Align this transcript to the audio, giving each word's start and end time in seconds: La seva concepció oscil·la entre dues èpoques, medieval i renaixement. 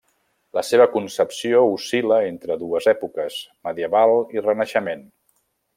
La 0.57 0.61
seva 0.69 0.87
concepció 0.93 1.59
oscil·la 1.75 2.19
entre 2.31 2.59
dues 2.65 2.91
èpoques, 2.95 3.41
medieval 3.69 4.19
i 4.39 4.45
renaixement. 4.51 5.11